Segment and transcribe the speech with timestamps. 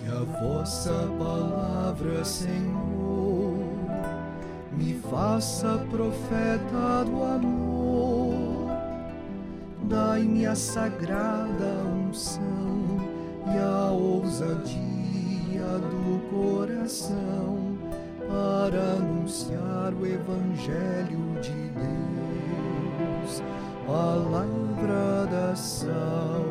[0.00, 3.58] Que a vossa palavra, Senhor,
[4.72, 8.70] me faça profeta do amor.
[9.82, 12.96] Dai-me a sagrada unção
[13.44, 14.80] e a ousadia
[15.90, 17.76] do coração
[18.26, 23.42] para anunciar o Evangelho de Deus,
[23.86, 26.50] palavra da salvação.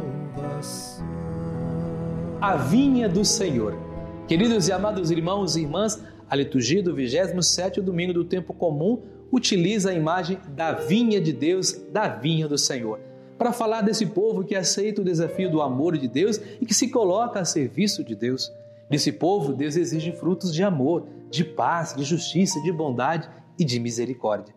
[2.42, 3.78] A vinha do Senhor.
[4.26, 9.89] Queridos e amados irmãos e irmãs, a liturgia do 27 domingo do tempo comum utiliza
[9.89, 12.98] a imagem da vinha de Deus, da vinha do Senhor,
[13.38, 16.88] para falar desse povo que aceita o desafio do amor de Deus e que se
[16.88, 18.50] coloca a serviço de Deus.
[18.90, 23.29] Desse povo, Deus exige frutos de amor, de paz, de justiça, de bondade
[23.60, 24.56] e de misericórdia.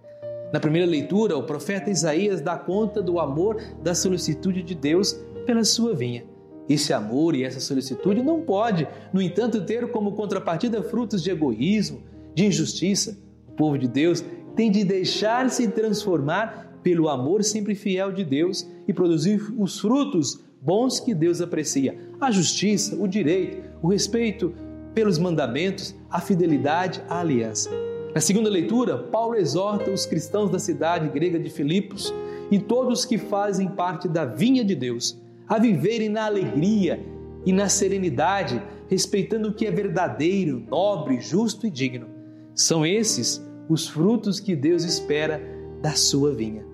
[0.52, 5.64] Na primeira leitura, o profeta Isaías dá conta do amor, da solicitude de Deus pela
[5.64, 6.30] sua vinha.
[6.68, 12.02] Esse amor e essa solicitude não pode, no entanto, ter como contrapartida frutos de egoísmo,
[12.34, 13.18] de injustiça.
[13.48, 18.92] O povo de Deus tem de deixar-se transformar pelo amor sempre fiel de Deus e
[18.92, 24.54] produzir os frutos bons que Deus aprecia: a justiça, o direito, o respeito
[24.94, 27.70] pelos mandamentos, a fidelidade à aliança.
[28.14, 32.12] Na segunda leitura, Paulo exorta os cristãos da cidade grega de Filipos
[32.50, 35.18] e todos que fazem parte da vinha de Deus
[35.52, 37.04] a viverem na alegria
[37.44, 42.06] e na serenidade, respeitando o que é verdadeiro, nobre, justo e digno.
[42.54, 45.42] São esses os frutos que Deus espera
[45.82, 46.64] da sua vinha.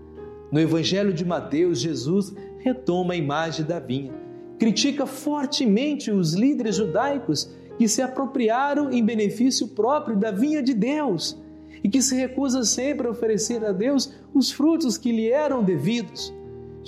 [0.53, 4.13] No Evangelho de Mateus, Jesus retoma a imagem da vinha.
[4.61, 11.37] Critica fortemente os líderes judaicos que se apropriaram em benefício próprio da vinha de Deus
[11.83, 16.33] e que se recusa sempre a oferecer a Deus os frutos que lhe eram devidos.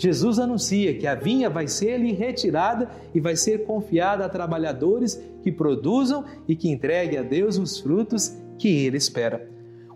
[0.00, 5.52] Jesus anuncia que a vinha vai ser-lhe retirada e vai ser confiada a trabalhadores que
[5.52, 9.46] produzam e que entreguem a Deus os frutos que ele espera.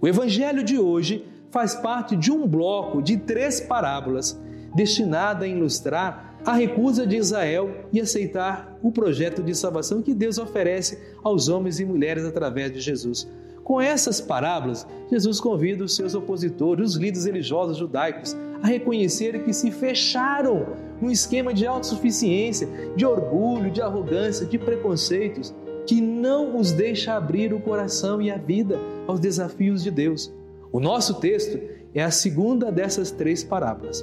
[0.03, 4.39] O evangelho de hoje faz parte de um bloco de três parábolas
[4.75, 10.37] destinada a ilustrar a recusa de Israel e aceitar o projeto de salvação que Deus
[10.37, 13.27] oferece aos homens e mulheres através de Jesus.
[13.63, 19.53] Com essas parábolas, Jesus convida os seus opositores, os líderes religiosos judaicos, a reconhecer que
[19.53, 22.67] se fecharam num esquema de autossuficiência,
[22.97, 25.55] de orgulho, de arrogância, de preconceitos,
[25.87, 30.33] que não os deixa abrir o coração e a vida aos desafios de Deus.
[30.73, 31.61] O nosso texto
[31.95, 34.03] é a segunda dessas três parábolas.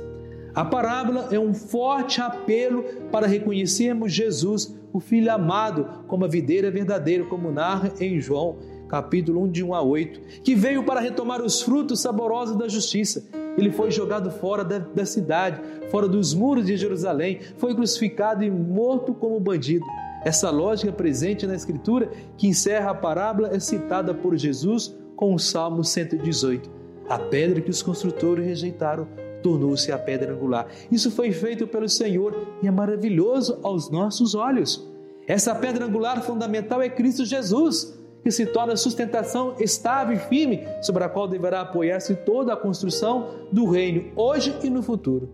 [0.54, 6.70] A parábola é um forte apelo para reconhecermos Jesus, o Filho amado, como a videira
[6.70, 11.42] verdadeira, como narra em João, capítulo 1, de 1 a 8, que veio para retomar
[11.42, 13.41] os frutos saborosos da justiça.
[13.62, 15.62] Ele foi jogado fora da, da cidade,
[15.92, 19.86] fora dos muros de Jerusalém, foi crucificado e morto como bandido.
[20.26, 25.40] Essa lógica presente na Escritura, que encerra a parábola, é citada por Jesus com o
[25.40, 26.70] Salmo 118.
[27.08, 29.08] A pedra que os construtores rejeitaram
[29.44, 30.68] tornou-se a pedra angular.
[30.92, 34.90] Isso foi feito pelo Senhor e é maravilhoso aos nossos olhos.
[35.28, 41.04] Essa pedra angular fundamental é Cristo Jesus, que se torna sustentação estável e firme sobre
[41.04, 45.30] a qual deverá apoiar-se toda a construção do reino, hoje e no futuro.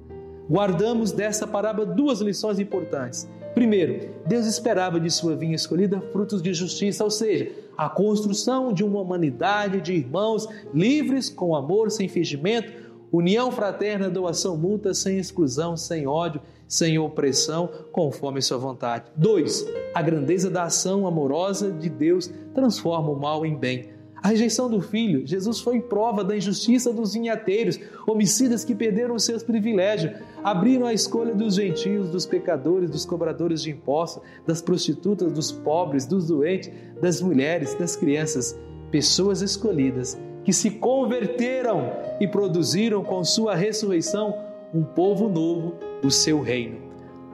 [0.49, 3.29] Guardamos dessa parábola duas lições importantes.
[3.53, 8.83] Primeiro, Deus esperava de sua vinha escolhida frutos de justiça, ou seja, a construção de
[8.83, 15.77] uma humanidade de irmãos livres, com amor, sem fingimento, União fraterna, doação mútua, sem exclusão,
[15.77, 19.05] sem ódio, sem opressão, conforme sua vontade.
[19.15, 19.65] 2.
[19.93, 23.97] A grandeza da ação amorosa de Deus transforma o mal em bem.
[24.21, 29.23] A rejeição do filho, Jesus foi prova da injustiça dos vinhateiros, homicidas que perderam os
[29.23, 30.13] seus privilégios,
[30.43, 36.05] abriram a escolha dos gentios, dos pecadores, dos cobradores de impostos, das prostitutas, dos pobres,
[36.05, 38.59] dos doentes, das mulheres, das crianças,
[38.91, 41.91] pessoas escolhidas que se converteram
[42.21, 44.33] e produziram com sua ressurreição
[44.73, 46.77] um povo novo, o seu reino.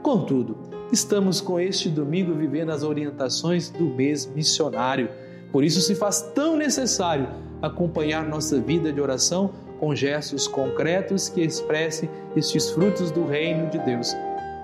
[0.01, 0.57] Contudo,
[0.91, 5.11] estamos com este domingo vivendo as orientações do mês missionário.
[5.51, 7.29] Por isso se faz tão necessário
[7.61, 13.77] acompanhar nossa vida de oração com gestos concretos que expressem estes frutos do reino de
[13.77, 14.11] Deus.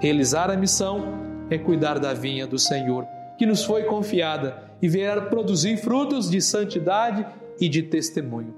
[0.02, 1.04] Realizar a missão
[1.52, 3.06] é cuidar da vinha do Senhor,
[3.38, 7.24] que nos foi confiada, e vier produzir frutos de santidade
[7.60, 8.54] e de testemunho.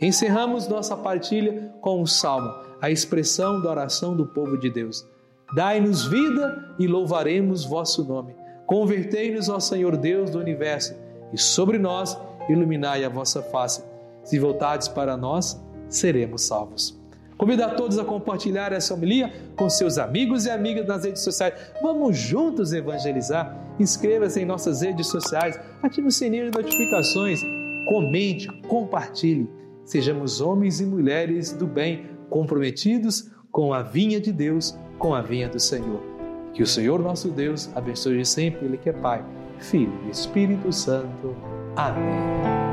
[0.00, 2.50] Encerramos nossa partilha com o salmo,
[2.80, 5.06] a expressão da oração do povo de Deus.
[5.54, 8.34] Dai-nos vida e louvaremos vosso nome.
[8.66, 10.94] Convertei-nos, ó Senhor Deus do universo,
[11.32, 12.16] e sobre nós
[12.48, 13.82] iluminai a vossa face.
[14.22, 16.98] Se voltardes para nós, seremos salvos.
[17.36, 21.54] Convido a todos a compartilhar essa homilia com seus amigos e amigas nas redes sociais.
[21.82, 23.56] Vamos juntos evangelizar.
[23.78, 27.40] Inscreva-se em nossas redes sociais, ative o sininho de notificações,
[27.86, 29.48] comente, compartilhe.
[29.84, 35.48] Sejamos homens e mulheres do bem, comprometidos com a vinha de Deus, com a vinha
[35.48, 36.00] do Senhor.
[36.52, 39.24] Que o Senhor nosso Deus abençoe sempre Ele que é Pai,
[39.58, 41.34] Filho e Espírito Santo.
[41.76, 42.69] Amém.